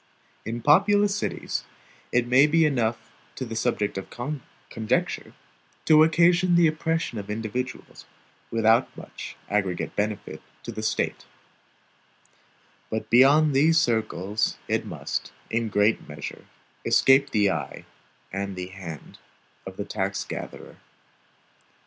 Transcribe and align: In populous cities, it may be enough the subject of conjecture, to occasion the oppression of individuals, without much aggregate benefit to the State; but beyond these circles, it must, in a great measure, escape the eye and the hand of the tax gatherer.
In 0.45 0.63
populous 0.63 1.15
cities, 1.15 1.63
it 2.11 2.25
may 2.25 2.47
be 2.47 2.65
enough 2.65 3.11
the 3.37 3.55
subject 3.55 3.99
of 3.99 4.09
conjecture, 4.71 5.33
to 5.85 6.01
occasion 6.03 6.55
the 6.55 6.65
oppression 6.65 7.19
of 7.19 7.29
individuals, 7.29 8.07
without 8.49 8.97
much 8.97 9.35
aggregate 9.47 9.95
benefit 9.95 10.41
to 10.63 10.71
the 10.71 10.81
State; 10.81 11.27
but 12.89 13.11
beyond 13.11 13.53
these 13.53 13.79
circles, 13.79 14.57
it 14.67 14.87
must, 14.87 15.31
in 15.51 15.65
a 15.67 15.69
great 15.69 16.09
measure, 16.09 16.45
escape 16.83 17.29
the 17.29 17.51
eye 17.51 17.85
and 18.33 18.55
the 18.55 18.69
hand 18.69 19.19
of 19.67 19.77
the 19.77 19.85
tax 19.85 20.23
gatherer. 20.23 20.77